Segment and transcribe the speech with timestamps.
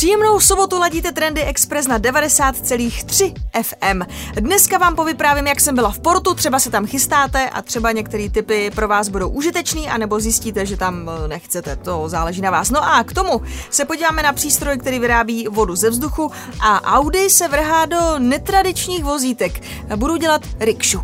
[0.00, 4.02] Příjemnou sobotu ladíte Trendy Express na 90,3 FM.
[4.40, 8.30] Dneska vám povyprávím, jak jsem byla v Portu, třeba se tam chystáte a třeba některé
[8.30, 12.70] typy pro vás budou užitečný, anebo zjistíte, že tam eh, nechcete, to záleží na vás.
[12.70, 16.30] No a k tomu se podíváme na přístroj, který vyrábí vodu ze vzduchu
[16.60, 19.62] a Audi se vrhá do netradičních vozítek.
[19.96, 21.00] Budou dělat rikšu.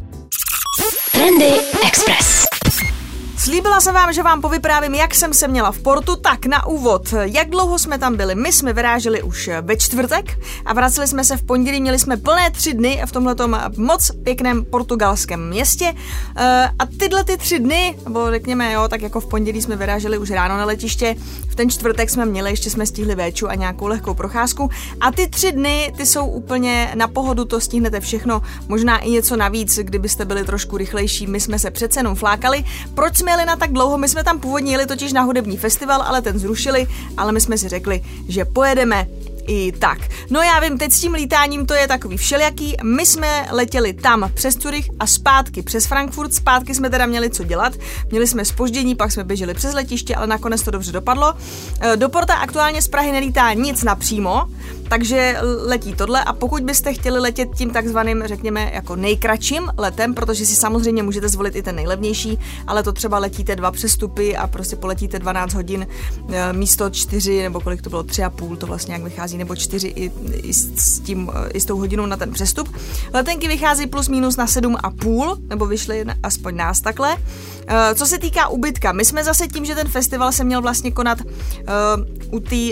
[1.12, 1.52] Trendy
[1.86, 2.55] Express.
[3.46, 7.14] Slíbila jsem vám, že vám povyprávím, jak jsem se měla v Portu, tak na úvod,
[7.22, 8.34] jak dlouho jsme tam byli.
[8.34, 12.50] My jsme vyráželi už ve čtvrtek a vraceli jsme se v pondělí, měli jsme plné
[12.50, 15.94] tři dny v tomhletom moc pěkném portugalském městě.
[16.36, 20.18] Eh, a tyhle ty tři dny, nebo řekněme jo, tak jako v pondělí jsme vyráželi
[20.18, 21.16] už ráno na letiště,
[21.48, 24.70] v ten čtvrtek jsme měli, ještě jsme stihli véču a nějakou lehkou procházku.
[25.00, 29.36] A ty tři dny, ty jsou úplně na pohodu, to stihnete všechno, možná i něco
[29.36, 32.64] navíc, kdybyste byli trošku rychlejší, my jsme se přece jenom flákali.
[32.94, 36.02] Proč jsme jeli na tak dlouho, my jsme tam původně jeli totiž na hudební festival,
[36.02, 39.06] ale ten zrušili, ale my jsme si řekli, že pojedeme
[39.46, 39.98] i tak.
[40.30, 42.76] No já vím, teď s tím lítáním to je takový všelijaký.
[42.82, 46.34] My jsme letěli tam přes Zurich a zpátky přes Frankfurt.
[46.34, 47.72] Zpátky jsme teda měli co dělat.
[48.10, 51.34] Měli jsme spoždění, pak jsme běželi přes letiště, ale nakonec to dobře dopadlo.
[51.80, 54.46] E, do Porta aktuálně z Prahy nelítá nic napřímo,
[54.88, 60.46] takže letí tohle a pokud byste chtěli letět tím takzvaným, řekněme, jako nejkratším letem, protože
[60.46, 64.76] si samozřejmě můžete zvolit i ten nejlevnější, ale to třeba letíte dva přestupy a prostě
[64.76, 65.86] poletíte 12 hodin
[66.32, 70.12] e, místo 4 nebo kolik to bylo, 3,5, to vlastně jak vychází, nebo 4 i,
[70.32, 72.76] i, s tím, i s tou hodinou na ten přestup.
[73.14, 77.16] Letenky vychází plus minus na 7,5, nebo vyšly aspoň nás takhle.
[77.66, 80.90] E, co se týká ubytka, my jsme zase tím, že ten festival se měl vlastně
[80.90, 81.18] konat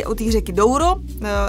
[0.06, 0.96] u té řeky Douro,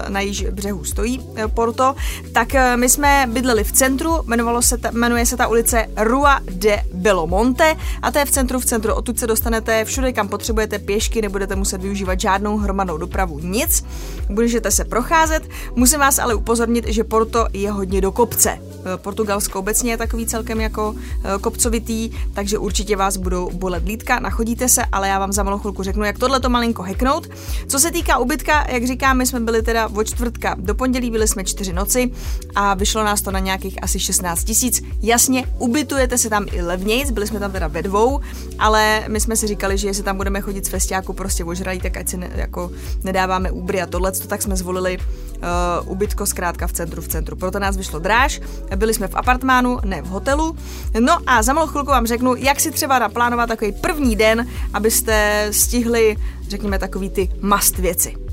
[0.09, 1.95] na již břehu stojí uh, Porto,
[2.33, 6.39] tak uh, my jsme bydleli v centru, jmenovalo se ta, jmenuje se ta ulice Rua
[6.51, 10.79] de Belomonte a to je v centru, v centru, odtud se dostanete všude, kam potřebujete
[10.79, 13.85] pěšky, nebudete muset využívat žádnou hromadnou dopravu, nic,
[14.29, 18.59] můžete se procházet, musím vás ale upozornit, že Porto je hodně do kopce.
[18.95, 20.95] Portugalsko obecně je takový celkem jako
[21.41, 25.83] kopcovitý, takže určitě vás budou bolet lítka, nachodíte se, ale já vám za malou chvilku
[25.83, 27.27] řeknu, jak tohle to malinko heknout.
[27.67, 31.27] Co se týká ubytka, jak říkám, my jsme byli teda od čtvrtka do pondělí, byli
[31.27, 32.11] jsme čtyři noci
[32.55, 34.81] a vyšlo nás to na nějakých asi 16 tisíc.
[35.01, 38.19] Jasně, ubytujete se tam i levnějc, byli jsme tam teda ve dvou,
[38.59, 41.97] ale my jsme si říkali, že jestli tam budeme chodit z festiáku prostě ožralí, tak
[41.97, 42.71] ať si ne, jako
[43.03, 47.35] nedáváme úbry a tohle, tak jsme zvolili uh, ubytko zkrátka v centru v centru.
[47.35, 48.41] Proto nás vyšlo dráž,
[48.75, 50.55] byli jsme v apartmánu, ne v hotelu.
[50.99, 55.47] No a za malou chvilku vám řeknu, jak si třeba naplánovat takový první den, abyste
[55.51, 56.17] stihli,
[56.47, 58.24] řekněme, takový ty must věci.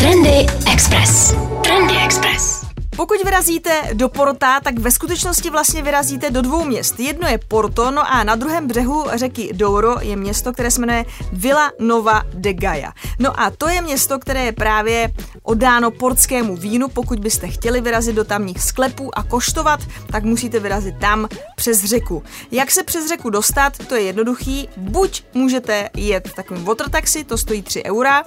[0.00, 1.34] Trendy Express.
[1.64, 2.64] Trendy Express.
[2.96, 7.00] Pokud vyrazíte do Porta, tak ve skutečnosti vlastně vyrazíte do dvou měst.
[7.00, 11.04] Jedno je Porto, no a na druhém břehu řeky Douro je město, které se jmenuje
[11.32, 12.92] Villa Nova de Gaia.
[13.18, 15.12] No a to je město, které je právě
[15.42, 16.88] oddáno portskému vínu.
[16.88, 19.80] Pokud byste chtěli vyrazit do tamních sklepů a koštovat,
[20.12, 22.22] tak musíte vyrazit tam přes řeku.
[22.50, 24.68] Jak se přes řeku dostat, to je jednoduchý.
[24.76, 28.22] Buď můžete jet takovým water taxi, to stojí 3 eura,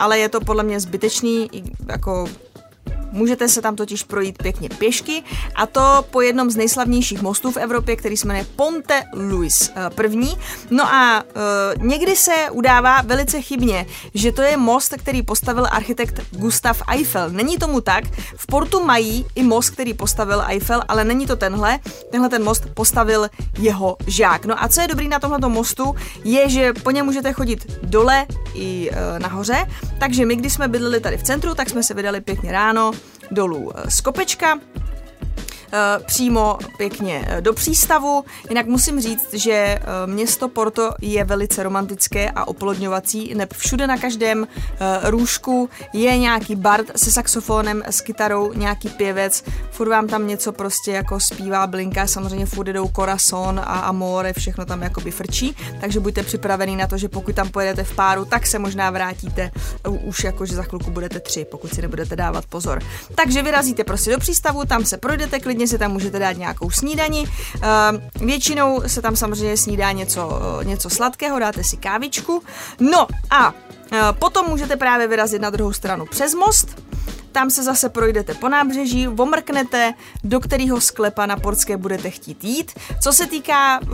[0.00, 1.50] ale je to podle mě zbytečný,
[1.88, 2.26] jako
[3.12, 5.22] Můžete se tam totiž projít pěkně pěšky
[5.54, 10.36] a to po jednom z nejslavnějších mostů v Evropě, který se jmenuje Ponte Luis I.
[10.70, 16.20] No a uh, někdy se udává velice chybně, že to je most, který postavil architekt
[16.30, 17.30] Gustav Eiffel.
[17.30, 18.04] Není tomu tak.
[18.36, 21.78] V Portu mají i most, který postavil Eiffel, ale není to tenhle.
[22.10, 23.28] Tenhle ten most postavil
[23.58, 24.46] jeho žák.
[24.46, 25.94] No a co je dobrý na tomhle mostu,
[26.24, 29.66] je, že po něm můžete chodit dole i uh, nahoře.
[30.00, 32.92] Takže my, když jsme bydleli tady v centru, tak jsme se vydali pěkně ráno
[33.30, 33.72] dolů.
[33.88, 34.99] Z kopečka, Eh,
[36.06, 38.24] přímo pěkně eh, do přístavu.
[38.48, 43.96] Jinak musím říct, že eh, město Porto je velice romantické a oplodňovací, neb všude na
[43.96, 44.46] každém
[45.02, 45.68] růžku.
[45.92, 51.20] Je nějaký bard se saxofonem, s kytarou, nějaký pěvec, furt vám tam něco prostě jako
[51.20, 56.76] zpívá, blinká, samozřejmě furt jdou Corazon a Amore, všechno tam jakoby frčí, takže buďte připravený
[56.76, 59.50] na to, že pokud tam pojedete v páru, tak se možná vrátíte
[59.88, 62.82] už jako, že za chvilku budete tři, pokud si nebudete dávat pozor.
[63.14, 66.70] Takže vyrazíte prostě do přístavu, tam se projdete klidně klidně si tam můžete dát nějakou
[66.70, 67.28] snídani.
[67.54, 72.42] Uh, většinou se tam samozřejmě snídá něco, něco sladkého, dáte si kávičku.
[72.80, 76.89] No a uh, potom můžete právě vyrazit na druhou stranu přes most
[77.32, 79.94] tam se zase projdete po nábřeží, omrknete,
[80.24, 82.72] do kterého sklepa na Portské budete chtít jít.
[83.00, 83.88] Co se týká uh,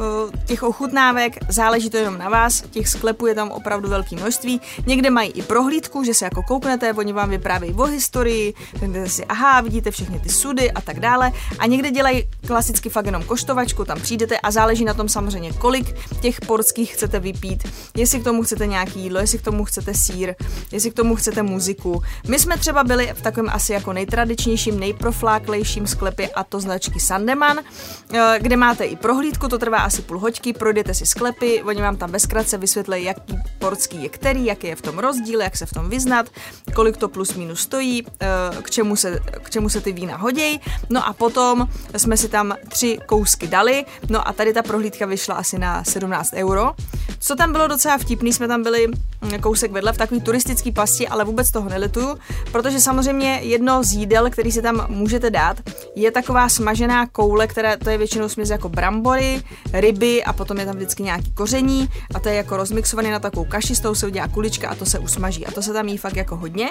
[0.45, 4.61] těch ochutnávek, záleží to jenom na vás, těch sklepů je tam opravdu velké množství.
[4.87, 9.25] Někde mají i prohlídku, že se jako kouknete, oni vám vyprávějí o historii, řeknete si,
[9.25, 11.33] aha, vidíte všechny ty sudy a tak dále.
[11.59, 15.95] A někde dělají klasicky fakt jenom koštovačku, tam přijdete a záleží na tom samozřejmě, kolik
[16.21, 20.35] těch portských chcete vypít, jestli k tomu chcete nějaký jídlo, jestli k tomu chcete sír,
[20.73, 22.03] jestli k tomu chcete muziku.
[22.29, 27.59] My jsme třeba byli v takovém asi jako nejtradičnějším, nejprofláklejším sklepě a to značky Sandeman,
[27.59, 31.97] eh, kde máte i prohlídku, to trvá asi půl hoďky, projdete si sklepy, oni vám
[31.97, 35.73] tam bezkratce vysvětlí, jaký portský je který, jaký je v tom rozdíl, jak se v
[35.73, 36.27] tom vyznat,
[36.75, 38.27] kolik to plus minus stojí, eh,
[38.63, 40.61] k čemu se, k čemu se ty vína hodějí.
[40.91, 45.35] No a potom jsme si tam tři kousky dali, no a tady ta prohlídka vyšla
[45.35, 46.75] asi na 17 euro.
[47.19, 51.09] Co tam bylo docela vtipný, jsme tam byli mm, kousek vedle v takový turistický pasti,
[51.09, 52.19] ale vůbec toho nelituju,
[52.53, 55.57] protože samozřejmě jedno z jídel, který si tam můžete dát,
[55.95, 59.43] je taková smažená koule, která to je většinou směs jako brambory,
[59.73, 63.45] ryby a potom je tam vždycky nějaký koření a to je jako rozmixované na takovou
[63.45, 65.99] kaši, s tou se udělá kulička a to se usmaží a to se tam jí
[65.99, 66.71] fakt jako hodně.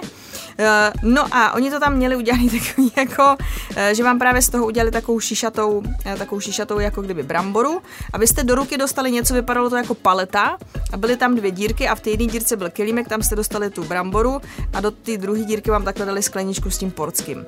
[0.58, 3.36] Eh, no a oni to tam měli udělat takový jako,
[3.76, 7.82] eh, že vám právě z toho udělali takovou šišatou, eh, takovou šišatou jako kdyby bramboru,
[8.14, 10.58] abyste do ruky dostali něco, vypadalo to jako paleta
[10.94, 13.70] a byly tam dvě dírky a v té jedné dírce byl kelímek, tam jste dostali
[13.70, 14.42] tu bramboru
[14.74, 17.46] a do té druhé dírky vám takhle dali skleničku s tím portským.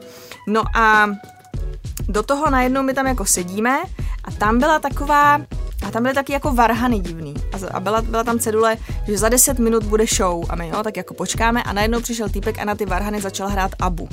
[0.48, 1.10] No a
[2.08, 3.84] do toho najednou my tam jako sedíme
[4.24, 5.42] a tam byla taková
[5.88, 7.34] a tam byly taky jako varhany divný.
[7.72, 10.46] A, byla, byla tam cedule, že za 10 minut bude show.
[10.50, 13.48] A my jo, tak jako počkáme a najednou přišel týpek a na ty varhany začal
[13.48, 14.10] hrát Abu.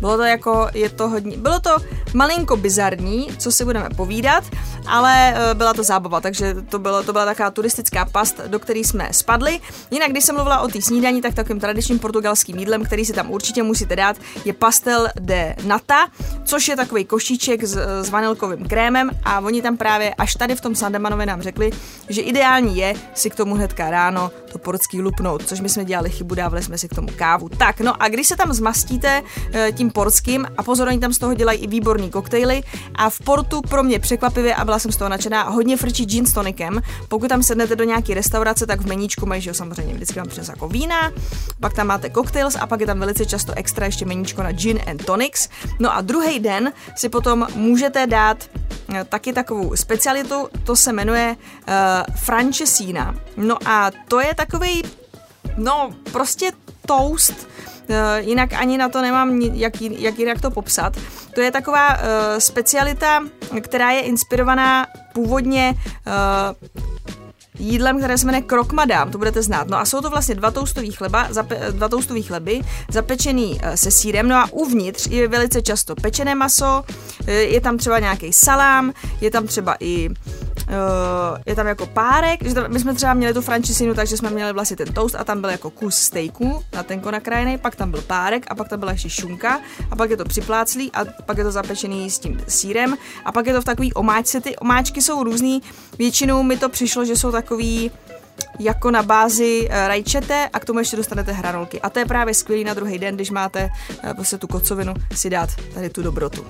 [0.00, 1.76] Bylo to jako, je to hodně, bylo to
[2.14, 4.44] malinko bizarní, co si budeme povídat,
[4.86, 8.80] ale e, byla to zábava, takže to, bylo, to byla taková turistická past, do které
[8.80, 9.60] jsme spadli.
[9.90, 13.30] Jinak, když jsem mluvila o té snídaní, tak takovým tradičním portugalským jídlem, který si tam
[13.30, 16.08] určitě musíte dát, je pastel de nata,
[16.44, 20.60] což je takový košíček s, s vanilkovým krémem a oni tam právě až tady v
[20.60, 21.70] tom Sandemanovi nám řekli,
[22.08, 26.10] že ideální je si k tomu hnedka ráno to portský lupnout, což my jsme dělali
[26.10, 27.48] chybu, dávali jsme si k tomu kávu.
[27.48, 29.22] Tak, no a když se tam zmastíte
[29.52, 32.62] e, tím portským a pozor, oni tam z toho dělají i výborný koktejly
[32.94, 36.26] a v Portu pro mě překvapivě a byla jsem z toho nadšená, hodně frčí gin
[36.26, 36.80] s tonikem.
[37.08, 40.28] Pokud tam sednete do nějaké restaurace, tak v meníčku mají, že jo, samozřejmě vždycky vám
[40.28, 41.12] přines jako vína,
[41.60, 44.80] pak tam máte cocktails a pak je tam velice často extra ještě meníčko na gin
[44.86, 45.48] and tonics.
[45.78, 48.44] No a druhý den si potom můžete dát
[48.94, 53.14] eh, taky takovou specialitu, to se jmenuje uh, francesina.
[53.36, 54.82] No a to je takový,
[55.56, 56.52] no prostě
[56.86, 57.48] toast,
[58.18, 60.96] jinak ani na to nemám, jak, jak jinak to popsat.
[61.34, 62.02] To je taková uh,
[62.38, 63.22] specialita,
[63.60, 66.12] která je inspirovaná původně uh,
[67.58, 69.68] jídlem, které se jmenuje krok madame, to budete znát.
[69.68, 72.60] No a jsou to vlastně dva toustový chleba, zape, dva toustový chleby,
[72.90, 76.84] zapečený se sírem, no a uvnitř je velice často pečené maso,
[77.26, 82.54] je tam třeba nějaký salám, je tam třeba i uh, je tam jako párek, že
[82.54, 85.40] tam, my jsme třeba měli tu frančisinu, takže jsme měli vlastně ten toast a tam
[85.40, 88.92] byl jako kus stejku na tenko nakrájený, pak tam byl párek a pak tam byla
[88.92, 92.96] ještě šunka a pak je to připláclý a pak je to zapečený s tím sírem
[93.24, 94.40] a pak je to v takový omáčce.
[94.40, 95.62] Ty omáčky jsou různý,
[95.98, 97.90] většinou mi to přišlo, že jsou takový
[98.58, 101.80] jako na bázi uh, rajčete a k tomu ještě dostanete hranolky.
[101.80, 103.68] A to je právě skvělý na druhý den, když máte
[104.04, 106.44] uh, prostě tu kocovinu, si dát tady tu dobrotu.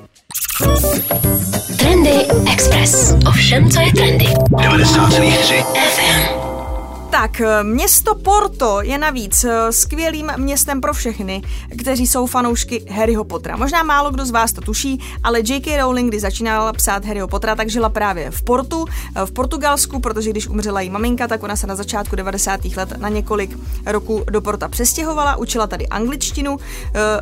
[1.79, 3.15] Trendy Express.
[3.29, 4.27] Ovšem, co je trendy.
[4.27, 6.38] 90,3 FM.
[7.11, 11.43] Tak, eh, město Porto je navíc eh, skvělým městem pro všechny,
[11.79, 13.57] kteří jsou fanoušky Harryho Pottera.
[13.57, 15.81] Možná málo kdo z vás to tuší, ale J.K.
[15.81, 18.85] Rowling, kdy začínala psát Harryho Pottera, tak žila právě v Portu,
[19.17, 22.77] eh, v Portugalsku, protože když umřela její maminka, tak ona se na začátku 90.
[22.77, 26.57] let na několik roků do Porta přestěhovala, učila tady angličtinu,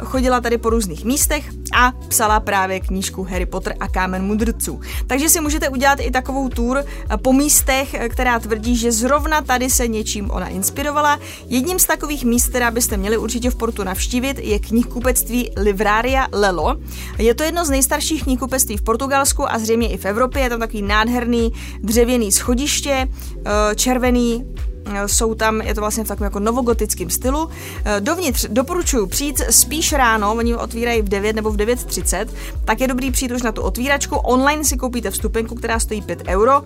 [0.05, 1.45] chodila tady po různých místech
[1.77, 4.81] a psala právě knížku Harry Potter a Kámen mudrců.
[5.07, 6.85] Takže si můžete udělat i takovou tour
[7.23, 11.21] po místech, která tvrdí, že zrovna tady se něčím ona inspirovala.
[11.49, 16.77] Jedním z takových míst, která byste měli určitě v Portu navštívit, je knihkupectví Livraria Lelo.
[17.19, 20.43] Je to jedno z nejstarších knihkupectví v Portugalsku a zřejmě i v Evropě.
[20.43, 21.53] Je tam takový nádherný
[21.83, 24.45] dřevěný schodiště, eh, červený
[24.87, 27.49] eh, jsou tam, je to vlastně v takovém jako novogotickém stylu.
[27.85, 32.29] Eh, dovnitř doporučuji přijít spíš ráno, oni otvírají v 9 nebo v 9.30,
[32.65, 34.17] tak je dobrý přijít už na tu otvíračku.
[34.17, 36.63] Online si koupíte vstupenku, která stojí 5 euro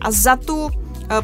[0.00, 0.70] a za tu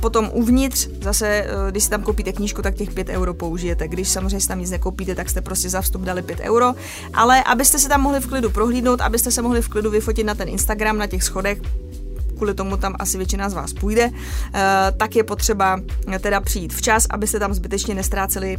[0.00, 3.88] Potom uvnitř, zase, eh, když si tam koupíte knížku, tak těch 5 euro použijete.
[3.88, 6.74] Když samozřejmě si tam nic nekoupíte, tak jste prostě za vstup dali 5 euro.
[7.14, 10.34] Ale abyste se tam mohli v klidu prohlídnout, abyste se mohli v klidu vyfotit na
[10.34, 11.60] ten Instagram, na těch schodech,
[12.36, 14.10] kvůli tomu tam asi většina z vás půjde,
[14.96, 15.80] tak je potřeba
[16.20, 18.56] teda přijít včas, abyste tam zbytečně nestráceli,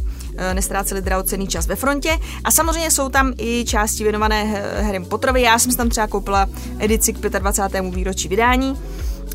[0.52, 2.18] nestráceli drahocený čas ve frontě.
[2.44, 4.44] A samozřejmě jsou tam i části věnované
[4.82, 5.42] Harry Potterovi.
[5.42, 6.46] Já jsem tam třeba koupila
[6.78, 7.94] edici k 25.
[7.94, 8.76] výročí vydání.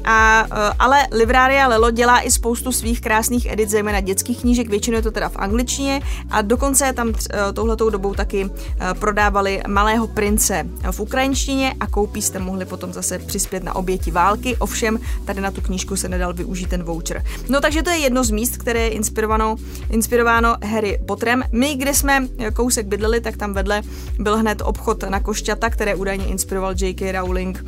[0.06, 4.96] A, e, ale Livraria Lelo dělá i spoustu svých krásných edit, zejména dětských knížek, většinou
[4.96, 10.08] je to teda v angličtině a dokonce tam e, touhletou dobou taky e, prodávali Malého
[10.08, 15.42] prince v ukrajinštině a koupí jste mohli potom zase přispět na oběti války, ovšem tady
[15.42, 17.24] na tu knížku se nedal využít ten voucher.
[17.50, 19.56] No takže to je jedno z míst, které je inspirováno,
[19.90, 21.44] inspirováno Harry Potterem.
[21.52, 23.82] My, kde jsme kousek bydleli, tak tam vedle
[24.20, 27.12] byl hned obchod na košťata, které údajně inspiroval J.K.
[27.12, 27.66] Rowling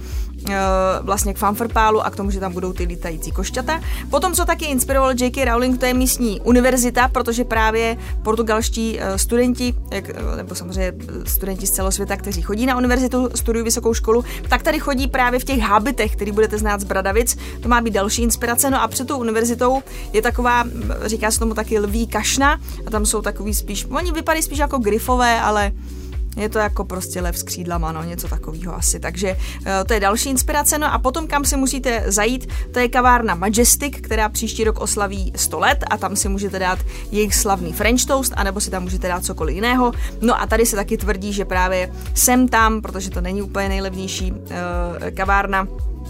[1.02, 3.82] vlastně k fanfrpálu a k tomu, že tam budou ty lítající košťata.
[4.10, 5.46] Potom, co taky inspiroval J.K.
[5.46, 11.30] Rowling, to je místní univerzita, protože právě portugalští eh, studenti, jak, eh, nebo samozřejmě eh,
[11.30, 15.44] studenti z celosvěta, kteří chodí na univerzitu, studují vysokou školu, tak tady chodí právě v
[15.44, 17.38] těch habitech, který budete znát z Bradavic.
[17.62, 18.70] To má být další inspirace.
[18.70, 19.84] No a před tou univerzitou
[20.14, 20.64] je taková,
[21.06, 24.78] říká se tomu taky lví kašna, a tam jsou takový spíš, oni vypadají spíš jako
[24.78, 25.72] grifové, ale
[26.38, 29.00] je to jako prostě lev s křídlama, no, něco takového asi.
[29.00, 30.78] Takže eh, to je další inspirace.
[30.78, 35.34] No a potom, kam si musíte zajít, to je kavárna Majestic, která příští rok oslaví
[35.36, 36.80] 100 let a tam si můžete dát
[37.12, 39.92] jejich slavný French toast, anebo si tam můžete dát cokoliv jiného.
[40.22, 44.32] No a tady se taky tvrdí, že právě sem tam, protože to není úplně nejlevnější
[44.32, 44.38] uh,
[45.14, 46.03] kavárna, Eh,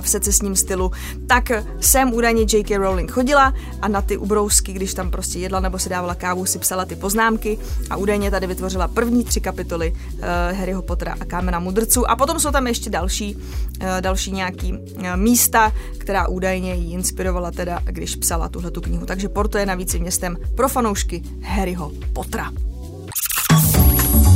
[0.00, 0.92] v secesním stylu,
[1.26, 1.50] tak
[1.80, 2.78] jsem údajně J.K.
[2.78, 6.58] Rowling chodila a na ty ubrousky, když tam prostě jedla nebo si dávala kávu, si
[6.58, 7.58] psala ty poznámky
[7.90, 10.18] a údajně tady vytvořila první tři kapitoly uh,
[10.58, 15.16] Harryho Pottera a Kámena mudrců a potom jsou tam ještě další, uh, další nějaký uh,
[15.16, 19.06] místa, která údajně ji inspirovala teda, když psala tuhle tu knihu.
[19.06, 22.52] Takže Porto je navíc městem pro fanoušky Harryho Pottera.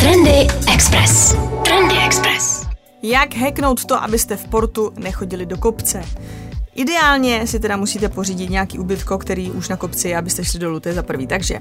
[0.01, 1.35] Trendy Express.
[1.65, 2.58] Trendy Express.
[3.03, 6.03] Jak hacknout to, abyste v portu nechodili do kopce?
[6.75, 10.81] Ideálně si teda musíte pořídit nějaký ubytko, který už na kopci je, abyste šli dolů,
[10.81, 11.27] to je za prvý.
[11.27, 11.61] Takže,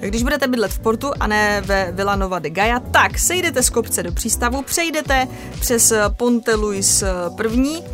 [0.00, 4.02] když budete bydlet v portu a ne ve Villanova de Gaia, tak sejdete z kopce
[4.02, 5.28] do přístavu, přejdete
[5.60, 7.04] přes Ponte Luis
[7.36, 7.84] první,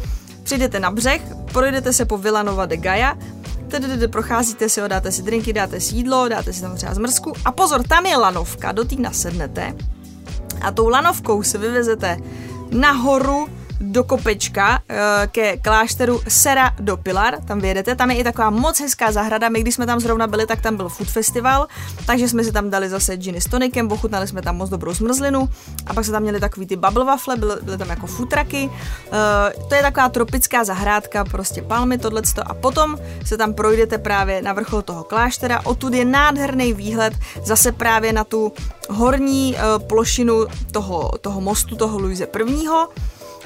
[0.42, 1.22] přijdete na břeh,
[1.52, 3.18] projdete se po Villanova de Gaia,
[3.68, 7.32] tedy procházíte si ho, dáte si drinky, dáte si jídlo, dáte si tam třeba zmrzku
[7.44, 9.74] a pozor, tam je lanovka, do té nasednete
[10.60, 12.16] a tou lanovkou se vyvezete
[12.75, 13.49] nahoru
[13.81, 18.81] do kopečka eh, ke klášteru Sera do Pilar, tam vyjedete, tam je i taková moc
[18.81, 21.66] hezká zahrada, my když jsme tam zrovna byli, tak tam byl food festival,
[22.07, 25.49] takže jsme si tam dali zase ginny s tonikem, ochutnali jsme tam moc dobrou zmrzlinu
[25.87, 29.69] a pak se tam měli takový ty bubble waffle, byly, byly tam jako futraky, uh,
[29.69, 32.43] to je taková tropická zahrádka, prostě palmy, tohleto.
[32.47, 37.14] A potom se tam projdete právě na vrchol toho kláštera, odtud je nádherný výhled
[37.45, 38.52] zase právě na tu
[38.90, 42.88] horní uh, plošinu toho, toho mostu, toho Luise prvního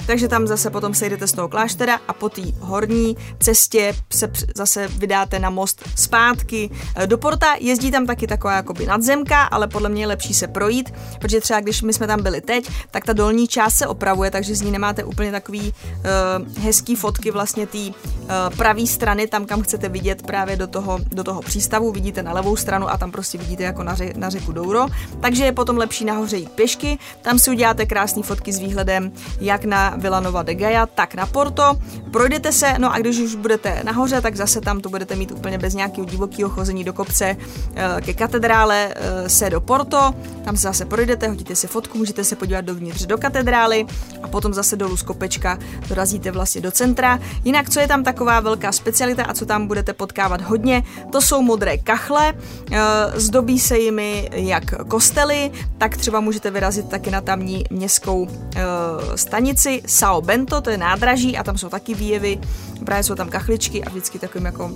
[0.06, 4.88] takže tam zase potom sejdete z toho kláštera a po té horní cestě se zase
[4.88, 6.70] vydáte na most zpátky.
[6.96, 7.54] E, do Porta.
[7.60, 11.60] Jezdí tam taky taková jakoby nadzemka, ale podle mě je lepší se projít, protože třeba
[11.60, 14.70] když my jsme tam byli teď, tak ta dolní část se opravuje, takže z ní
[14.70, 17.94] nemáte úplně takový uh, hezký fotky vlastně té uh,
[18.56, 22.56] pravé strany, tam kam chcete vidět právě do toho, do toho přístavu, vidíte na levou
[22.56, 24.86] stranu a tam prostě vidíte jako na, ře, na řeku Douro,
[25.20, 29.64] takže je potom lepší nahoře jít pěšky, tam si uděláte krásné fotky s výhledem jak
[29.64, 31.76] na Villanova de Gaia, tak na Porto.
[32.10, 35.58] Projdete se, no a když už budete nahoře, tak zase tam to budete mít úplně
[35.58, 37.36] bez nějakého divokého chození do kopce
[37.74, 40.14] eh, ke katedrále eh, se do Porto.
[40.44, 43.86] Tam se zase projdete, hodíte si fotku, můžete se podívat dovnitř do katedrály
[44.22, 47.20] a potom zase dolů z kopečka dorazíte vlastně do centra.
[47.44, 51.42] Jinak, co je tam taková velká specialita a co tam budete potkávat hodně, to jsou
[51.42, 52.34] modré kachle.
[52.72, 52.78] Eh,
[53.14, 58.28] zdobí se jimi jak kostely, tak třeba můžete vyrazit taky na tamní městskou
[59.14, 62.38] stanici Sao Bento, to je nádraží a tam jsou taky výjevy,
[62.84, 64.70] právě jsou tam kachličky a vždycky takovým jako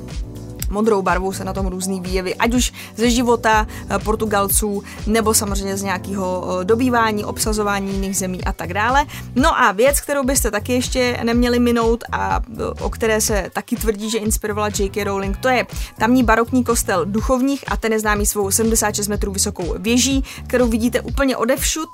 [0.72, 5.76] modrou barvou se na tom různý výjevy, ať už ze života eh, Portugalců, nebo samozřejmě
[5.76, 9.06] z nějakého eh, dobývání, obsazování jiných zemí a tak dále.
[9.34, 13.76] No a věc, kterou byste taky ještě neměli minout a eh, o které se taky
[13.76, 15.04] tvrdí, že inspirovala J.K.
[15.04, 15.66] Rowling, to je
[15.98, 21.00] tamní barokní kostel duchovních a ten je známý svou 76 metrů vysokou věží, kterou vidíte
[21.00, 21.88] úplně odevšud.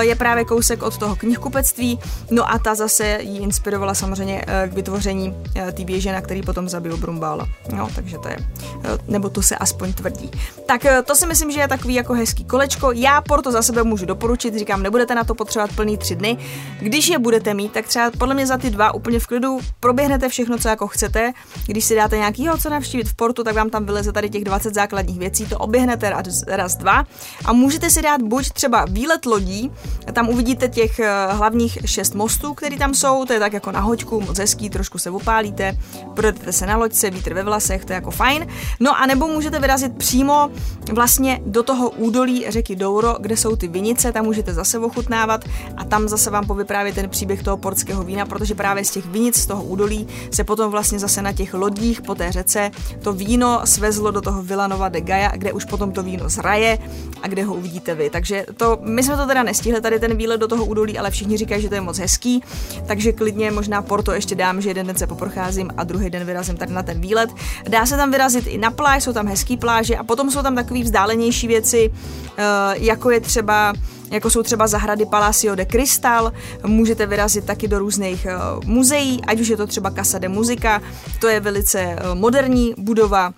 [0.00, 1.98] Je právě kousek od toho knihkupectví,
[2.30, 5.34] no a ta zase ji inspirovala samozřejmě k vytvoření
[5.72, 7.48] té věže, na který potom zabil Brumbála.
[7.72, 8.48] No, takže takže to je,
[8.84, 10.30] eh, nebo to se aspoň tvrdí.
[10.66, 12.92] Tak eh, to si myslím, že je takový jako hezký kolečko.
[12.92, 16.36] Já Porto za sebe můžu doporučit, říkám, nebudete na to potřebovat plný tři dny.
[16.80, 20.28] Když je budete mít, tak třeba podle mě za ty dva úplně v klidu proběhnete
[20.28, 21.32] všechno, co jako chcete.
[21.66, 24.74] Když si dáte nějakýho, co navštívit v Portu, tak vám tam vyleze tady těch 20
[24.74, 27.04] základních věcí, to oběhnete raz, raz dva
[27.44, 29.72] a můžete si dát buď třeba výlet lodí,
[30.12, 33.80] tam uvidíte těch eh, hlavních šest mostů, které tam jsou, to je tak jako na
[33.80, 35.78] hoďku, moc hezký, trošku se opálíte,
[36.14, 38.46] projdete se na loďce, vítr ve vlasech, to je jako fajn.
[38.80, 40.50] No a nebo můžete vyrazit přímo
[40.92, 45.44] vlastně do toho údolí řeky Douro, kde jsou ty vinice, tam můžete zase ochutnávat
[45.76, 49.36] a tam zase vám povyprávět ten příběh toho portského vína, protože právě z těch vinic
[49.36, 52.70] z toho údolí se potom vlastně zase na těch lodích po té řece
[53.02, 56.78] to víno svezlo do toho Villanova de Gaia, kde už potom to víno zraje
[57.22, 58.10] a kde ho uvidíte vy.
[58.10, 61.36] Takže to, my jsme to teda nestihli tady ten výlet do toho údolí, ale všichni
[61.36, 62.42] říkají, že to je moc hezký,
[62.86, 66.56] takže klidně možná Porto ještě dám, že jeden den se poprocházím a druhý den vyrazím
[66.56, 67.30] tady na ten výlet.
[67.68, 70.54] Dá se tam vyrazit i na pláž, jsou tam hezký pláže a potom jsou tam
[70.54, 71.92] takové vzdálenější věci,
[72.36, 72.42] eh,
[72.74, 73.72] jako je třeba
[74.10, 76.32] jako jsou třeba zahrady Palacio de Cristal,
[76.66, 80.82] můžete vyrazit taky do různých uh, muzeí, ať už je to třeba Casa de Musica,
[81.20, 83.32] to je velice uh, moderní budova,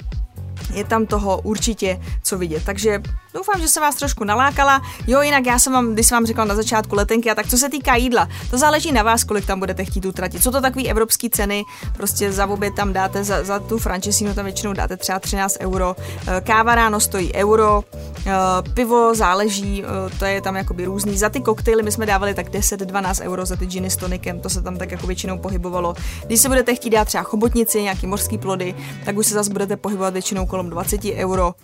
[0.73, 2.63] je tam toho určitě co vidět.
[2.67, 3.03] Takže
[3.35, 4.83] Doufám, že se vás trošku nalákala.
[5.07, 7.59] Jo, jinak já jsem vám, když jsem vám říkal na začátku letenky, a tak co
[7.59, 10.43] se týká jídla, to záleží na vás, kolik tam budete chtít utratit.
[10.43, 11.65] Co to takový evropské ceny,
[11.97, 15.97] prostě za oběd tam dáte, za, za tu frančesínu tam většinou dáte třeba 13 euro,
[15.99, 17.85] eh, káva ráno stojí euro,
[18.27, 18.33] eh,
[18.75, 21.19] pivo záleží, eh, to je tam jakoby různý.
[21.19, 24.51] Za ty koktejly my jsme dávali tak 10-12 euro za ty džiny s tonikem, to
[24.51, 25.95] se tam tak jako většinou pohybovalo.
[26.27, 29.77] Když se budete chtít dát třeba chobotnici, nějaký mořský plody, tak už se zase budete
[29.77, 31.55] pohybovat většinou kolem 20 euro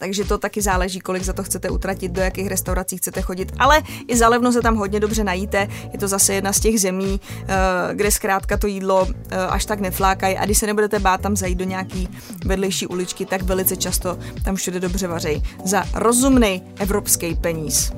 [0.00, 3.82] takže to taky záleží, kolik za to chcete utratit, do jakých restaurací chcete chodit, ale
[4.08, 5.68] i za levno se tam hodně dobře najíte.
[5.92, 9.80] Je to zase jedna z těch zemí, eh, kde zkrátka to jídlo eh, až tak
[9.80, 12.08] neflákají a když se nebudete bát tam zajít do nějaký
[12.44, 17.92] vedlejší uličky, tak velice často tam všude dobře vařej za rozumný evropský peníz.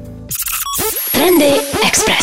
[1.13, 1.53] Trendy
[1.87, 2.22] Express.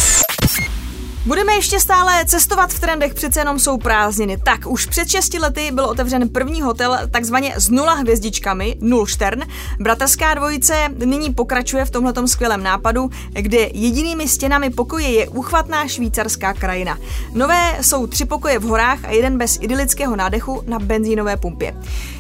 [1.29, 4.37] Budeme ještě stále cestovat v trendech, přece jenom jsou prázdniny.
[4.37, 9.41] Tak, už před 6 lety byl otevřen první hotel takzvaně s nula hvězdičkami, nul štern.
[9.79, 16.53] Bratrská dvojice nyní pokračuje v tomhletom skvělém nápadu, kde jedinými stěnami pokoje je uchvatná švýcarská
[16.53, 16.97] krajina.
[17.33, 21.75] Nové jsou tři pokoje v horách a jeden bez idylického nádechu na benzínové pumpě.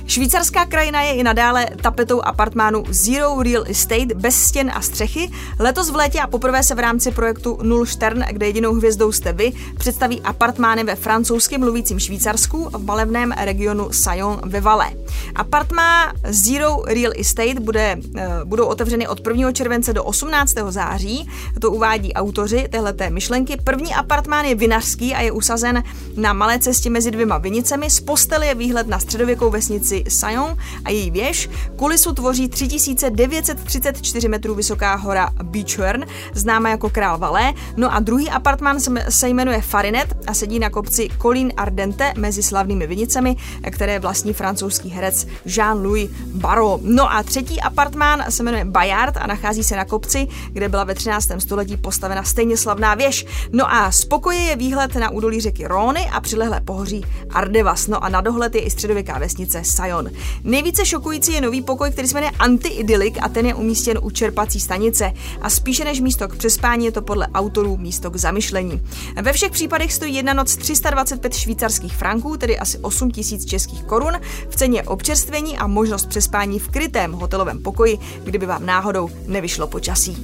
[0.09, 5.31] Švýcarská krajina je i nadále tapetou apartmánu Zero Real Estate bez stěn a střechy.
[5.59, 9.33] Letos v létě a poprvé se v rámci projektu Null Stern, kde jedinou hvězdou jste
[9.33, 14.93] vy, představí apartmány ve francouzském mluvícím Švýcarsku v malevném regionu Sayon ve Valais.
[15.35, 19.51] Apartmá Zero Real Estate bude, eh, budou otevřeny od 1.
[19.53, 20.71] července do 18.
[20.71, 21.29] září.
[21.61, 23.57] To uvádí autoři téhleté myšlenky.
[23.63, 25.83] První apartmán je vinařský a je usazen
[26.17, 27.89] na malé cestě mezi dvěma vinicemi.
[27.89, 31.49] Z postele je výhled na středověkou vesnici Sion a její věž.
[31.75, 37.53] Kulisu tvoří 3934 metrů vysoká hora Beachhorn, známá jako Král Valé.
[37.77, 42.87] No a druhý apartmán se jmenuje Farinet a sedí na kopci Colin Ardente mezi slavnými
[42.87, 43.35] vinicemi,
[43.71, 46.81] které vlastní francouzský herec Jean-Louis Barrault.
[46.83, 50.95] No a třetí apartmán se jmenuje Bayard a nachází se na kopci, kde byla ve
[50.95, 51.29] 13.
[51.37, 53.25] století postavena stejně slavná věž.
[53.53, 57.87] No a z pokoje je výhled na údolí řeky Rony a přilehlé pohoří Ardevas.
[57.87, 59.88] No a na dohled je i středověká vesnice Sion.
[59.89, 60.09] Zion.
[60.43, 64.59] Nejvíce šokující je nový pokoj, který se jmenuje Anti-Idylik a ten je umístěn u čerpací
[64.59, 65.11] stanice.
[65.41, 68.81] A spíše než místo k přespání je to podle autorů místo k zamyšlení.
[69.21, 74.13] Ve všech případech stojí jedna noc 325 švýcarských franků, tedy asi 8 tisíc českých korun,
[74.49, 80.17] v ceně občerstvení a možnost přespání v krytém hotelovém pokoji, kdyby vám náhodou nevyšlo počasí.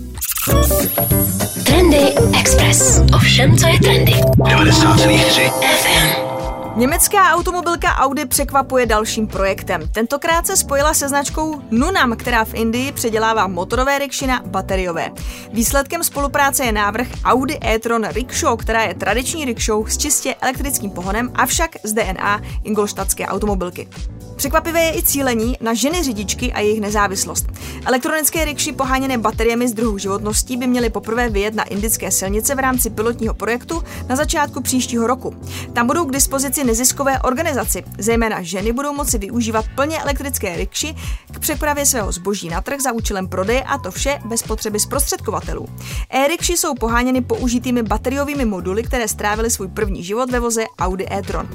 [1.65, 3.01] Trendy Express.
[3.15, 4.13] Ovšem, co je trendy.
[4.13, 6.24] 90,3 FM.
[6.77, 9.81] Německá automobilka Audi překvapuje dalším projektem.
[9.91, 15.11] Tentokrát se spojila se značkou Nunam, která v Indii předělává motorové rikši na bateriové.
[15.51, 21.31] Výsledkem spolupráce je návrh Audi e-tron Rickshaw, která je tradiční rickshaw s čistě elektrickým pohonem,
[21.35, 23.87] avšak z DNA ingolštadtské automobilky.
[24.35, 27.45] Překvapivé je i cílení na ženy řidičky a jejich nezávislost.
[27.85, 32.59] Elektronické rikši poháněné bateriemi z druhou životností by měly poprvé vyjet na indické silnice v
[32.59, 35.35] rámci pilotního projektu na začátku příštího roku.
[35.73, 37.83] Tam budou k dispozici neziskové organizaci.
[37.97, 40.95] Zejména ženy budou moci využívat plně elektrické rikši
[41.31, 45.67] k přepravě svého zboží na trh za účelem prodeje a to vše bez potřeby zprostředkovatelů.
[46.09, 51.49] E-rikši jsou poháněny použitými bateriovými moduly, které strávily svůj první život ve voze Audi e-tron.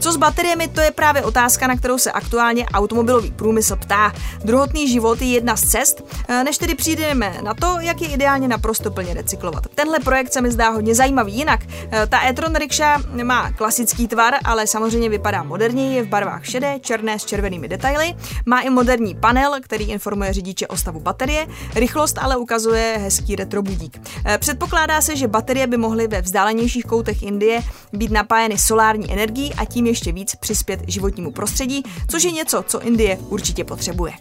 [0.00, 4.12] Co s bateriemi, to je právě otázka, na kterou se aktuálně automobilový průmysl ptá.
[4.44, 8.48] Druhotný život je jedna z cest, eh, než tedy přijdeme na to, jak je ideálně
[8.48, 9.66] naprosto plně recyklovat.
[9.74, 11.32] Tenhle projekt se mi zdá hodně zajímavý.
[11.36, 16.08] Jinak, eh, ta e-tron rickshaw má klasický tvar, ale ale samozřejmě vypadá moderněji, je v
[16.08, 18.14] barvách šedé, černé s červenými detaily,
[18.46, 23.62] má i moderní panel, který informuje řidiče o stavu baterie, rychlost ale ukazuje hezký retro
[23.62, 24.00] budík.
[24.24, 27.60] Eh, předpokládá se, že baterie by mohly ve vzdálenějších koutech Indie
[27.92, 32.80] být napájeny solární energií a tím ještě víc přispět životnímu prostředí, což je něco, co
[32.80, 34.12] Indie určitě potřebuje.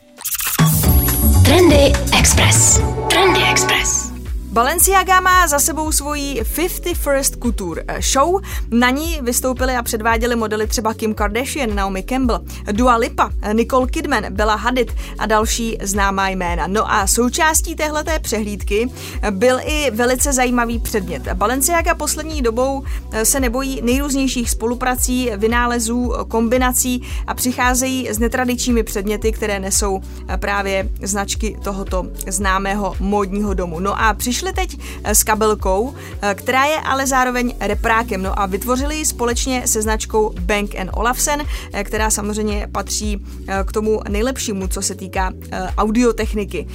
[1.45, 2.81] Trendy Express.
[3.09, 4.14] Trendy Express.
[4.55, 8.41] Balenciaga má za sebou svoji 51st Couture show.
[8.71, 12.39] Na ní vystoupili a předváděli modely třeba Kim Kardashian, Naomi Campbell,
[12.71, 16.67] Dua Lipa, Nicole Kidman, Bella Hadid a další známá jména.
[16.67, 18.89] No a součástí téhleté přehlídky
[19.31, 21.33] byl i velice zajímavý předmět.
[21.33, 22.83] Balenciaga poslední dobou
[23.23, 30.01] se nebojí nejrůznějších spoluprací, vynálezů, kombinací a přicházejí s netradičními předměty, které nesou
[30.37, 33.79] právě značky tohoto známého módního domu.
[33.79, 38.39] No a přišli přišli teď eh, s kabelkou, eh, která je ale zároveň reprákem, no
[38.39, 41.41] a vytvořili ji společně se značkou Bank Olufsen,
[41.73, 43.25] eh, která samozřejmě patří
[43.65, 45.33] k tomu nejlepšímu, co se týká
[45.77, 46.67] audiotechniky.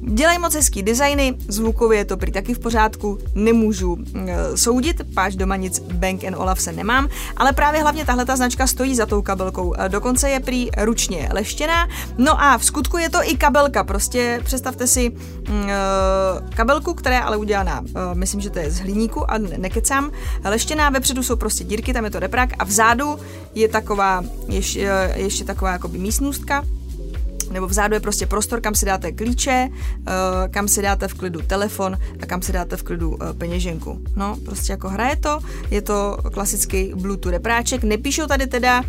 [0.00, 3.98] Dělají moc hezký designy, zvukově je to prý taky v pořádku, nemůžu
[4.54, 9.06] soudit, páč doma nic Bank Olufsen nemám, ale právě hlavně tahle ta značka stojí za
[9.06, 13.84] tou kabelkou, dokonce je prý ručně leštěná, no a v skutku je to i kabelka,
[13.84, 15.68] prostě představte si mm,
[16.54, 20.10] kabelku, která je ale udělaná, uh, myslím, že to je z hliníku a ne, nekecám,
[20.44, 23.18] leštěná, vepředu jsou prostě dírky, tam je to reprak a vzadu
[23.54, 26.64] je taková, ještě, uh, ještě taková jakoby místnostka,
[27.50, 30.04] nebo vzadu je prostě prostor, kam si dáte klíče, uh,
[30.50, 34.00] kam si dáte v klidu telefon a kam si dáte v klidu peněženku.
[34.16, 35.40] No, prostě jako hraje to,
[35.70, 38.82] je to klasický Bluetooth repráček, nepíšou tady teda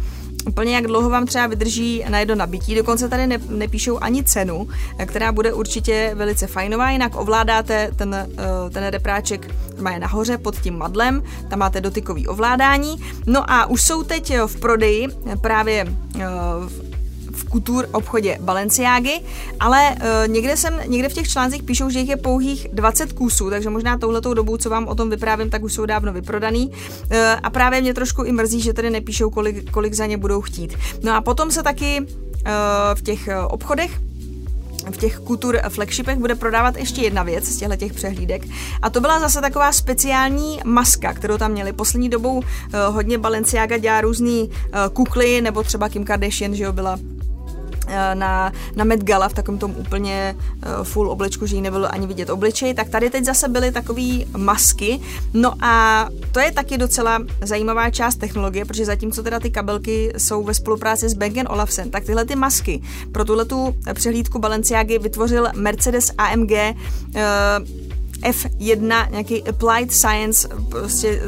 [0.48, 2.76] úplně jak dlouho vám třeba vydrží na jedno nabití.
[2.76, 4.68] Dokonce tady ne, nepíšou ani cenu,
[5.06, 10.60] která bude určitě velice fajnová, jinak ovládáte ten, eh, ten repráček má je nahoře pod
[10.60, 12.96] tím madlem, tam máte dotykový ovládání.
[13.28, 15.08] No a už jsou teď v prodeji
[15.42, 15.86] právě
[16.20, 16.26] eh,
[16.68, 16.95] v
[17.56, 19.22] kultur obchodě Balenciágy,
[19.60, 23.50] ale uh, někde, jsem, někde v těch článcích píšou, že jich je pouhých 20 kusů,
[23.50, 26.68] takže možná touhletou dobou, co vám o tom vyprávím, tak už jsou dávno vyprodaný.
[26.68, 30.42] Uh, a právě mě trošku i mrzí, že tady nepíšou, kolik, kolik za ně budou
[30.42, 30.76] chtít.
[31.04, 32.08] No a potom se taky uh,
[32.94, 33.92] v těch obchodech
[34.92, 38.42] v těch kultur flagshipech bude prodávat ještě jedna věc z těchto těch přehlídek.
[38.82, 41.74] A to byla zase taková speciální maska, kterou tam měli.
[41.74, 42.42] Poslední dobou
[42.90, 47.00] hodně Balenciaga dělá různý uh, kukly, nebo třeba Kim Kardashian, že jo, byla
[48.14, 52.08] na, na Met Gala v takovém tom úplně eh, full oblečku, že jí nebylo ani
[52.08, 55.00] vidět obličej, tak tady teď zase byly takové masky.
[55.34, 60.44] No a to je taky docela zajímavá část technologie, protože zatímco teda ty kabelky jsou
[60.44, 65.48] ve spolupráci s Bang Olufsen, tak tyhle ty masky pro tuhle tu přehlídku Balenciágy vytvořil
[65.56, 67.22] Mercedes AMG uh,
[68.22, 71.22] F1, nějaký Applied Science, prostě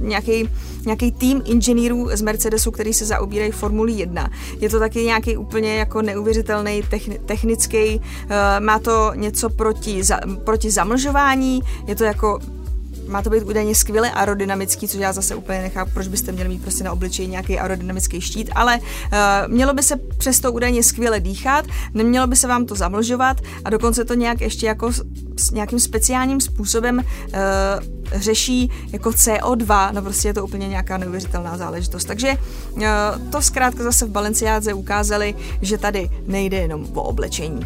[0.00, 0.48] nějaký
[0.86, 4.30] nějaký tým inženýrů z Mercedesu, který se zaobírají Formuli 1.
[4.60, 8.00] Je to taky nějaký úplně jako neuvěřitelný techni- technický, uh,
[8.60, 12.38] má to něco proti, za, proti zamlžování, je to jako
[13.08, 16.62] má to být údajně skvěle aerodynamický, což já zase úplně nechápu, proč byste měli mít
[16.62, 21.64] prostě na obličeji nějaký aerodynamický štít, ale uh, mělo by se přesto údajně skvěle dýchat,
[21.94, 24.92] nemělo by se vám to zamlžovat a dokonce to nějak ještě jako
[25.38, 27.34] s nějakým speciálním způsobem uh,
[28.12, 32.04] řeší jako CO2, no prostě je to úplně nějaká neuvěřitelná záležitost.
[32.04, 32.36] Takže
[32.72, 32.82] uh,
[33.30, 37.60] to zkrátka zase v Balenciádze ukázali, že tady nejde jenom o oblečení.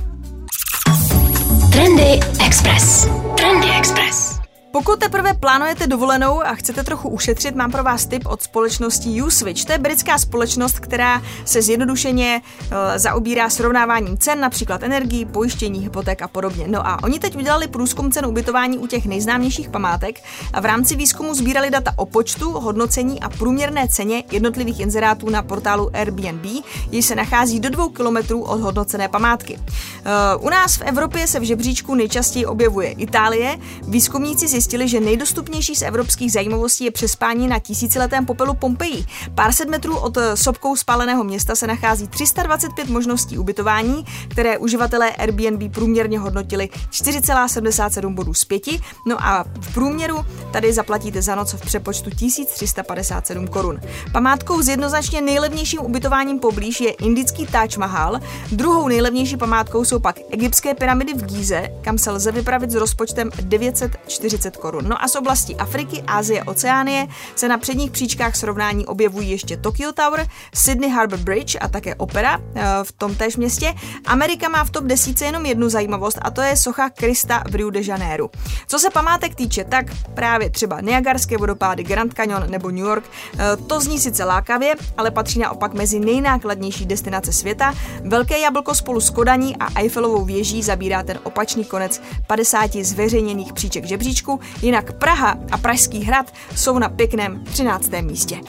[1.73, 3.09] Trendy Express.
[3.37, 4.38] Trendy Express.
[4.73, 9.65] Pokud teprve plánujete dovolenou a chcete trochu ušetřit, mám pro vás tip od společnosti Uswitch.
[9.65, 16.23] To je britská společnost, která se zjednodušeně uh, zaobírá srovnáváním cen, například energii, pojištění, hypoték
[16.23, 16.65] a podobně.
[16.69, 20.97] No a oni teď udělali průzkum cen ubytování u těch nejznámějších památek a v rámci
[20.97, 26.47] výzkumu sbírali data o počtu, hodnocení a průměrné ceně jednotlivých inzerátů na portálu Airbnb,
[26.91, 29.59] jež se nachází do dvou kilometrů od hodnocené památky.
[29.59, 33.59] Uh, u nás v Evropě se v žebříčku nejčastěji objevuje Itálie.
[33.83, 39.05] Výzkumníci zjistili, že nejdostupnější z evropských zajímavostí je přespání na tisíciletém popelu Pompeji.
[39.35, 45.11] Pár set metrů od eh, sopkou spáleného města se nachází 325 možností ubytování, které uživatelé
[45.11, 48.63] Airbnb průměrně hodnotili 4,77 bodů z 5.
[49.07, 53.81] No a v průměru tady zaplatíte za noc v přepočtu 1357 korun.
[54.13, 58.21] Památkou s jednoznačně nejlevnějším ubytováním poblíž je indický Taj Mahal.
[58.53, 63.31] Druhou nejlevnější památkou jsou pak egyptské pyramidy v Gíze, kam se lze vypravit s rozpočtem
[63.43, 64.89] 940 500 korun.
[64.89, 67.07] No a z oblasti Afriky, Asie, Oceánie
[67.37, 72.41] se na předních příčkách srovnání objevují ještě Tokyo Tower, Sydney Harbour Bridge a také opera
[72.55, 73.75] eh, v tom též městě.
[74.07, 77.71] Amerika má v top desíce jenom jednu zajímavost a to je socha Krista v Rio
[77.71, 78.29] de Janeiro.
[78.67, 83.05] Co se památek týče, tak právě třeba Niagarské vodopády, Grand Canyon nebo New York,
[83.39, 87.75] eh, to zní sice lákavě, ale patří naopak mezi nejnákladnější destinace světa.
[88.05, 93.85] Velké jablko spolu s Kodaní a Eiffelovou věží zabírá ten opačný konec 50 zveřejněných příček
[93.85, 97.91] žebříčku, jinak Praha a Pražský hrad jsou na pěkném 13.
[98.03, 98.41] místě.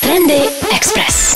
[0.00, 0.40] Trendy
[0.76, 1.34] Express.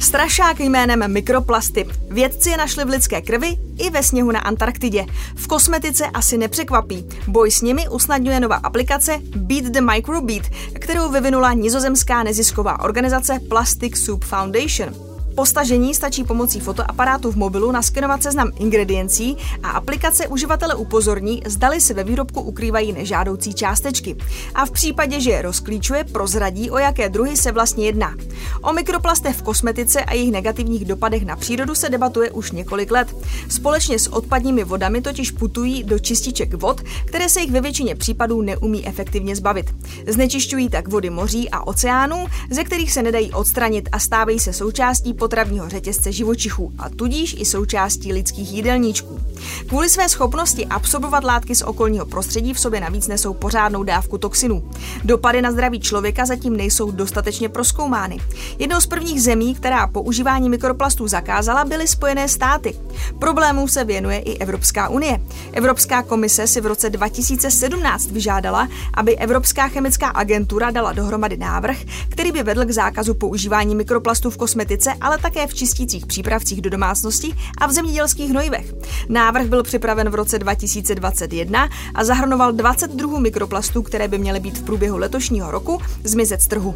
[0.00, 1.86] Strašák jménem mikroplasty.
[2.10, 5.06] Vědci je našli v lidské krvi i ve sněhu na Antarktidě.
[5.34, 7.08] V kosmetice asi nepřekvapí.
[7.26, 10.42] Boj s nimi usnadňuje nová aplikace Beat the Microbeat,
[10.74, 15.09] kterou vyvinula nizozemská nezisková organizace Plastic Soup Foundation.
[15.34, 21.80] Po stažení stačí pomocí fotoaparátu v mobilu naskenovat seznam ingrediencí a aplikace uživatele upozorní, zdali
[21.80, 24.16] se ve výrobku ukrývají nežádoucí částečky.
[24.54, 28.14] A v případě, že je rozklíčuje, prozradí, o jaké druhy se vlastně jedná.
[28.62, 33.16] O mikroplastech v kosmetice a jejich negativních dopadech na přírodu se debatuje už několik let.
[33.48, 38.42] Společně s odpadními vodami totiž putují do čističek vod, které se jich ve většině případů
[38.42, 39.74] neumí efektivně zbavit.
[40.06, 45.14] Znečišťují tak vody moří a oceánů, ze kterých se nedají odstranit a stávají se součástí
[45.20, 49.20] potravního řetězce živočichů a tudíž i součástí lidských jídelníčků.
[49.68, 54.70] Kvůli své schopnosti absorbovat látky z okolního prostředí v sobě navíc nesou pořádnou dávku toxinů.
[55.04, 58.18] Dopady na zdraví člověka zatím nejsou dostatečně proskoumány.
[58.58, 62.74] Jednou z prvních zemí, která používání mikroplastů zakázala, byly Spojené státy.
[63.18, 65.20] Problémů se věnuje i Evropská unie.
[65.52, 71.76] Evropská komise si v roce 2017 vyžádala, aby Evropská chemická agentura dala dohromady návrh,
[72.08, 76.70] který by vedl k zákazu používání mikroplastů v kosmetice, ale také v čistících přípravcích do
[76.70, 78.74] domácnosti a v zemědělských hnojivech.
[79.08, 84.58] Návrh byl připraven v roce 2021 a zahrnoval 20 druhů mikroplastů, které by měly být
[84.58, 86.74] v průběhu letošního roku zmizet z trhu.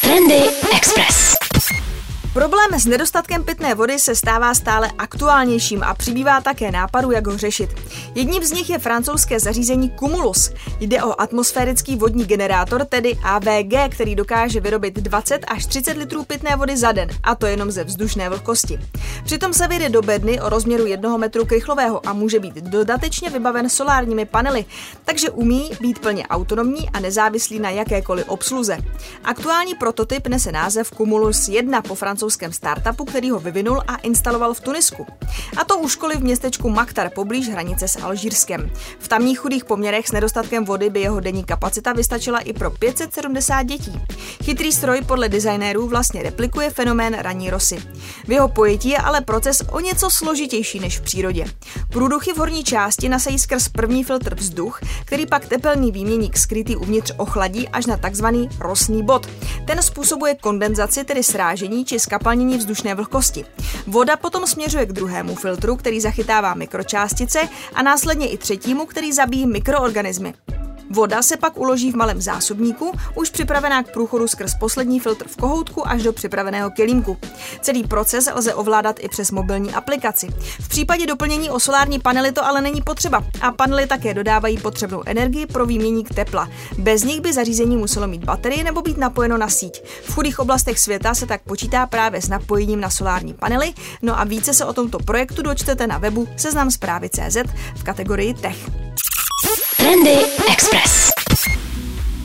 [0.00, 0.40] Trendy
[0.76, 1.43] Express.
[2.34, 7.38] Problém s nedostatkem pitné vody se stává stále aktuálnějším a přibývá také nápadů, jak ho
[7.38, 7.70] řešit.
[8.14, 10.50] Jedním z nich je francouzské zařízení Cumulus.
[10.80, 16.56] Jde o atmosférický vodní generátor, tedy AVG, který dokáže vyrobit 20 až 30 litrů pitné
[16.56, 18.78] vody za den, a to jenom ze vzdušné vlhkosti.
[19.24, 23.68] Přitom se vyjde do bedny o rozměru 1 metru krychlového a může být dodatečně vybaven
[23.68, 24.64] solárními panely,
[25.04, 28.78] takže umí být plně autonomní a nezávislý na jakékoliv obsluze.
[29.24, 34.54] Aktuální prototyp nese název Cumulus 1 po francouzsku francouzském startupu, který ho vyvinul a instaloval
[34.54, 35.06] v Tunisku.
[35.56, 38.70] A to u školy v městečku Maktar poblíž hranice s Alžírskem.
[38.98, 43.62] V tamních chudých poměrech s nedostatkem vody by jeho denní kapacita vystačila i pro 570
[43.62, 44.00] dětí.
[44.44, 47.76] Chytrý stroj podle designérů vlastně replikuje fenomén raní rosy.
[48.24, 51.44] V jeho pojetí je ale proces o něco složitější než v přírodě.
[51.92, 57.12] Průduchy v horní části nasají skrz první filtr vzduch, který pak tepelný výměník skrytý uvnitř
[57.16, 59.26] ochladí až na takzvaný rosný bod.
[59.66, 63.44] Ten způsobuje kondenzaci, tedy srážení či skapalnění vzdušné vlhkosti.
[63.86, 69.46] Voda potom směřuje k druhému filtru, který zachytává mikročástice a následně i třetímu, který zabíjí
[69.46, 70.34] mikroorganismy.
[70.90, 75.36] Voda se pak uloží v malém zásobníku, už připravená k průchodu skrz poslední filtr v
[75.36, 77.18] kohoutku až do připraveného kelímku.
[77.60, 80.28] Celý proces lze ovládat i přes mobilní aplikaci.
[80.60, 85.02] V případě doplnění o solární panely to ale není potřeba a panely také dodávají potřebnou
[85.06, 86.48] energii pro výměník tepla.
[86.78, 89.82] Bez nich by zařízení muselo mít baterie nebo být napojeno na síť.
[90.04, 94.24] V chudých oblastech světa se tak počítá právě s napojením na solární panely, no a
[94.24, 97.36] více se o tomto projektu dočtete na webu seznam CZ
[97.76, 98.56] v kategorii Tech.
[99.84, 100.16] Trendy
[100.48, 101.13] Express.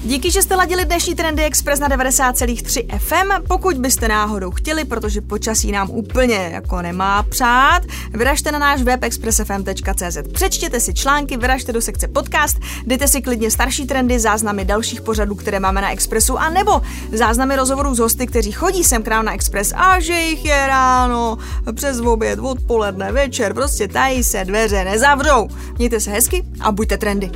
[0.04, 3.48] Díky, že jste ladili dnešní Trendy Express na 90,3 FM.
[3.48, 7.82] Pokud byste náhodou chtěli, protože počasí nám úplně jako nemá přát,
[8.14, 10.18] vyražte na náš web expressfm.cz.
[10.34, 15.36] Přečtěte si články, vyražte do sekce podcast, dejte si klidně starší trendy, záznamy dalších pořadů,
[15.36, 16.82] které máme na Expressu, a nebo
[17.12, 20.68] záznamy rozhovorů s hosty, kteří chodí sem k nám na Express a že jich je
[20.68, 21.38] ráno,
[21.76, 25.48] přes oběd, odpoledne, večer, prostě tají se dveře nezavřou.
[25.78, 27.32] Mějte se hezky a buďte trendy.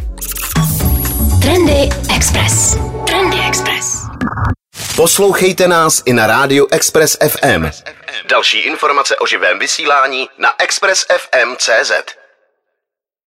[1.43, 2.77] Trendy Express.
[3.07, 4.07] Trendy Express.
[4.95, 7.65] Poslouchejte nás i na rádiu Express FM.
[8.29, 11.91] Další informace o živém vysílání na expressfm.cz.